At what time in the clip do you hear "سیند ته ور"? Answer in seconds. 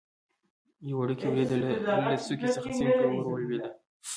2.77-3.25